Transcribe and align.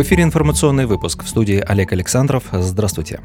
В 0.00 0.02
эфире 0.02 0.22
информационный 0.22 0.86
выпуск 0.86 1.24
в 1.24 1.28
студии 1.28 1.58
Олег 1.58 1.92
Александров. 1.92 2.44
Здравствуйте. 2.52 3.20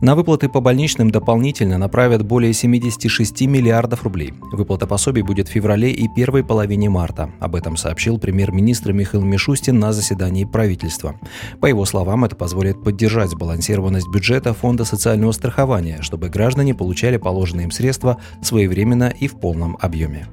На 0.00 0.14
выплаты 0.14 0.48
по 0.48 0.60
больничным 0.60 1.10
дополнительно 1.10 1.76
направят 1.76 2.24
более 2.24 2.52
76 2.52 3.48
миллиардов 3.48 4.04
рублей. 4.04 4.32
Выплата 4.52 4.86
пособий 4.86 5.22
будет 5.22 5.48
в 5.48 5.50
феврале 5.50 5.90
и 5.90 6.06
первой 6.06 6.44
половине 6.44 6.88
марта. 6.88 7.32
Об 7.40 7.56
этом 7.56 7.76
сообщил 7.76 8.16
премьер-министр 8.20 8.92
Михаил 8.92 9.24
Мишустин 9.24 9.80
на 9.80 9.92
заседании 9.92 10.44
правительства. 10.44 11.16
По 11.60 11.66
его 11.66 11.84
словам, 11.84 12.24
это 12.24 12.36
позволит 12.36 12.80
поддержать 12.80 13.30
сбалансированность 13.30 14.08
бюджета 14.08 14.54
Фонда 14.54 14.84
социального 14.84 15.32
страхования, 15.32 15.98
чтобы 16.00 16.28
граждане 16.28 16.76
получали 16.76 17.16
положенные 17.16 17.64
им 17.64 17.72
средства 17.72 18.18
своевременно 18.40 19.12
и 19.18 19.26
в 19.26 19.34
полном 19.40 19.76
объеме. 19.80 20.28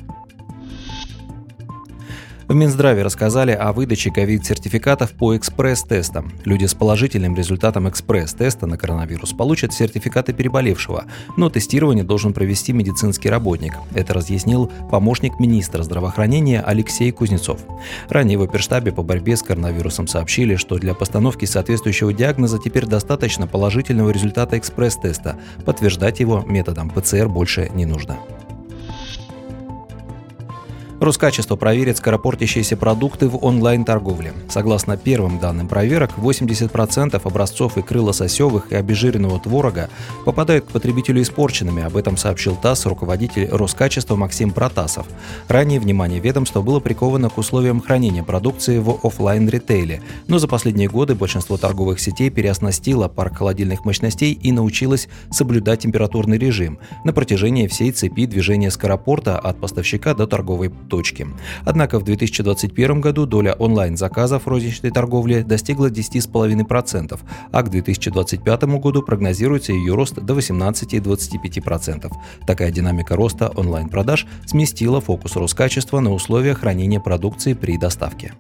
В 2.47 2.55
Минздраве 2.55 3.01
рассказали 3.01 3.51
о 3.51 3.73
выдаче 3.73 4.09
ковид-сертификатов 4.09 5.11
по 5.11 5.35
экспресс-тестам. 5.35 6.31
Люди 6.45 6.63
с 6.63 6.73
положительным 6.73 7.35
результатом 7.35 7.89
экспресс-теста 7.89 8.67
на 8.67 8.77
коронавирус 8.77 9.33
получат 9.33 9.73
сертификаты 9.73 10.31
переболевшего, 10.31 11.03
но 11.35 11.49
тестирование 11.49 12.05
должен 12.05 12.31
провести 12.31 12.71
медицинский 12.71 13.29
работник. 13.29 13.73
Это 13.93 14.13
разъяснил 14.13 14.71
помощник 14.89 15.41
министра 15.41 15.83
здравоохранения 15.83 16.61
Алексей 16.61 17.11
Кузнецов. 17.11 17.59
Ранее 18.07 18.37
в 18.37 18.43
оперштабе 18.43 18.93
по 18.93 19.03
борьбе 19.03 19.35
с 19.35 19.43
коронавирусом 19.43 20.07
сообщили, 20.07 20.55
что 20.55 20.77
для 20.77 20.93
постановки 20.93 21.43
соответствующего 21.43 22.13
диагноза 22.13 22.59
теперь 22.59 22.85
достаточно 22.85 23.45
положительного 23.45 24.11
результата 24.11 24.57
экспресс-теста. 24.57 25.35
Подтверждать 25.65 26.21
его 26.21 26.45
методом 26.47 26.91
ПЦР 26.91 27.27
больше 27.27 27.69
не 27.73 27.85
нужно. 27.85 28.17
Роскачество 31.07 31.55
проверит 31.55 31.99
скоропортящиеся 31.99 32.75
продукты 32.75 33.29
в 33.29 33.41
онлайн-торговле. 33.41 34.33
Согласно 34.49 34.97
первым 34.97 35.39
данным 35.39 35.69
проверок, 35.69 36.11
80% 36.17 37.21
образцов 37.23 37.77
икры 37.77 38.01
лососевых 38.01 38.73
и 38.73 38.75
обезжиренного 38.75 39.39
творога 39.39 39.89
попадают 40.25 40.65
к 40.65 40.67
потребителю 40.67 41.21
испорченными. 41.21 41.81
Об 41.81 41.95
этом 41.95 42.17
сообщил 42.17 42.57
ТАСС 42.57 42.87
руководитель 42.87 43.47
Роскачества 43.49 44.17
Максим 44.17 44.51
Протасов. 44.51 45.07
Ранее 45.47 45.79
внимание 45.79 46.19
ведомства 46.19 46.61
было 46.61 46.81
приковано 46.81 47.29
к 47.29 47.37
условиям 47.37 47.79
хранения 47.79 48.23
продукции 48.23 48.77
в 48.77 48.99
офлайн 49.01 49.47
ритейле 49.47 50.01
но 50.27 50.39
за 50.39 50.49
последние 50.49 50.89
годы 50.89 51.15
большинство 51.15 51.55
торговых 51.55 52.01
сетей 52.01 52.29
переоснастило 52.29 53.07
парк 53.07 53.37
холодильных 53.37 53.85
мощностей 53.85 54.33
и 54.33 54.51
научилось 54.51 55.07
соблюдать 55.31 55.79
температурный 55.79 56.37
режим 56.37 56.79
на 57.05 57.13
протяжении 57.13 57.67
всей 57.67 57.91
цепи 57.91 58.25
движения 58.25 58.71
скоропорта 58.71 59.39
от 59.39 59.61
поставщика 59.61 60.13
до 60.13 60.27
торговой 60.27 60.69
точки. 60.89 60.96
Однако 61.65 61.99
в 61.99 62.03
2021 62.03 63.01
году 63.01 63.25
доля 63.25 63.53
онлайн-заказов 63.53 64.47
розничной 64.47 64.91
торговле 64.91 65.43
достигла 65.43 65.89
10,5%, 65.89 67.19
а 67.51 67.63
к 67.63 67.69
2025 67.69 68.63
году 68.79 69.03
прогнозируется 69.03 69.73
ее 69.73 69.95
рост 69.95 70.15
до 70.15 70.33
18-25%. 70.33 72.11
Такая 72.45 72.71
динамика 72.71 73.15
роста 73.15 73.51
онлайн-продаж 73.55 74.25
сместила 74.45 75.01
фокус 75.01 75.35
Роскачества 75.35 75.99
на 75.99 76.13
условия 76.13 76.53
хранения 76.53 76.99
продукции 76.99 77.53
при 77.53 77.77
доставке. 77.77 78.33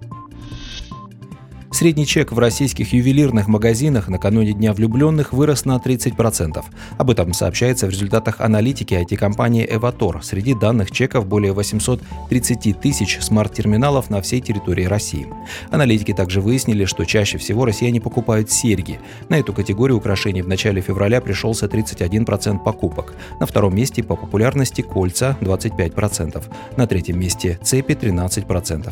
Средний 1.77 2.07
чек 2.07 2.31
в 2.31 2.39
российских 2.39 2.91
ювелирных 2.91 3.47
магазинах 3.47 4.07
накануне 4.07 4.53
Дня 4.53 4.73
влюбленных 4.73 5.31
вырос 5.31 5.63
на 5.63 5.75
30%. 5.75 6.65
Об 6.97 7.11
этом 7.11 7.33
сообщается 7.33 7.85
в 7.85 7.91
результатах 7.91 8.41
аналитики 8.41 8.95
IT-компании 8.95 9.71
Evator. 9.71 10.23
Среди 10.23 10.55
данных 10.55 10.89
чеков 10.89 11.27
более 11.27 11.53
830 11.53 12.81
тысяч 12.81 13.19
смарт-терминалов 13.21 14.09
на 14.09 14.23
всей 14.23 14.41
территории 14.41 14.85
России. 14.85 15.27
Аналитики 15.69 16.13
также 16.13 16.41
выяснили, 16.41 16.85
что 16.85 17.05
чаще 17.05 17.37
всего 17.37 17.63
россияне 17.63 18.01
покупают 18.01 18.49
серьги. 18.49 18.99
На 19.29 19.37
эту 19.37 19.53
категорию 19.53 19.97
украшений 19.99 20.41
в 20.41 20.47
начале 20.47 20.81
февраля 20.81 21.21
пришелся 21.21 21.67
31% 21.67 22.63
покупок. 22.63 23.13
На 23.39 23.45
втором 23.45 23.75
месте 23.75 24.01
по 24.01 24.15
популярности 24.15 24.81
кольца 24.81 25.37
25%. 25.41 26.43
На 26.75 26.87
третьем 26.87 27.19
месте 27.19 27.59
цепи 27.61 27.91
13%. 27.91 28.91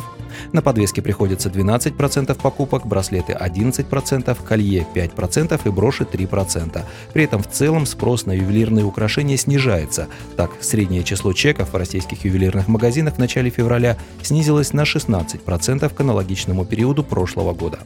На 0.53 0.61
подвеске 0.61 1.01
приходится 1.01 1.49
12% 1.49 2.39
покупок, 2.39 2.74
покупок, 2.75 2.87
браслеты 2.87 3.33
11%, 3.33 4.37
колье 4.43 4.85
5% 4.93 5.61
и 5.65 5.69
броши 5.69 6.03
3%. 6.03 6.81
При 7.13 7.23
этом 7.23 7.41
в 7.41 7.47
целом 7.47 7.85
спрос 7.85 8.25
на 8.25 8.33
ювелирные 8.33 8.85
украшения 8.85 9.37
снижается. 9.37 10.07
Так, 10.35 10.51
среднее 10.61 11.03
число 11.03 11.33
чеков 11.33 11.73
в 11.73 11.77
российских 11.77 12.25
ювелирных 12.25 12.67
магазинах 12.67 13.15
в 13.15 13.19
начале 13.19 13.49
февраля 13.49 13.97
снизилось 14.21 14.73
на 14.73 14.83
16% 14.83 15.93
к 15.93 16.01
аналогичному 16.01 16.65
периоду 16.65 17.03
прошлого 17.03 17.53
года. 17.53 17.79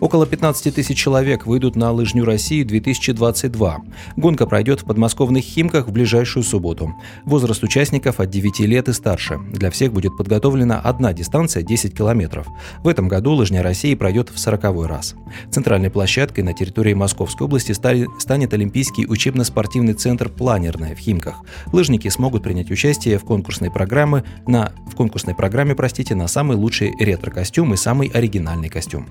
Около 0.00 0.26
15 0.26 0.74
тысяч 0.74 0.96
человек 0.96 1.44
выйдут 1.44 1.76
на 1.76 1.92
лыжню 1.92 2.24
России 2.24 2.62
2022. 2.62 3.80
Гонка 4.16 4.46
пройдет 4.46 4.80
в 4.80 4.86
подмосковных 4.86 5.44
Химках 5.44 5.88
в 5.88 5.92
ближайшую 5.92 6.42
субботу. 6.42 6.94
Возраст 7.26 7.62
участников 7.62 8.18
от 8.18 8.30
9 8.30 8.60
лет 8.60 8.88
и 8.88 8.94
старше. 8.94 9.38
Для 9.52 9.70
всех 9.70 9.92
будет 9.92 10.16
подготовлена 10.16 10.80
одна 10.80 11.12
дистанция 11.12 11.62
10 11.62 11.94
километров. 11.94 12.46
В 12.82 12.88
этом 12.88 13.08
году 13.08 13.32
лыжня 13.32 13.62
России 13.62 13.94
пройдет 13.94 14.30
в 14.30 14.38
40 14.38 14.86
раз. 14.86 15.16
Центральной 15.50 15.90
площадкой 15.90 16.40
на 16.40 16.54
территории 16.54 16.94
Московской 16.94 17.44
области 17.44 17.72
станет 17.72 18.54
Олимпийский 18.54 19.06
учебно-спортивный 19.06 19.92
центр 19.92 20.30
«Планерная» 20.30 20.94
в 20.94 20.98
Химках. 20.98 21.42
Лыжники 21.72 22.08
смогут 22.08 22.42
принять 22.42 22.70
участие 22.70 23.18
в 23.18 23.24
конкурсной 23.24 23.70
программе 23.70 24.24
на, 24.46 24.72
в 24.90 24.96
конкурсной 24.96 25.34
программе 25.34 25.74
простите, 25.74 26.14
на 26.14 26.26
самый 26.26 26.56
лучший 26.56 26.94
ретро-костюм 26.98 27.74
и 27.74 27.76
самый 27.76 28.08
оригинальный 28.08 28.70
костюм. 28.70 29.06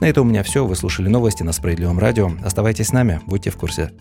На 0.00 0.06
этом 0.06 0.31
меня 0.32 0.42
все. 0.42 0.64
Вы 0.64 0.76
слушали 0.76 1.08
новости 1.08 1.42
на 1.42 1.52
Справедливом 1.52 1.98
радио. 1.98 2.30
Оставайтесь 2.42 2.88
с 2.88 2.92
нами, 2.92 3.20
будьте 3.26 3.50
в 3.50 3.56
курсе. 3.56 3.92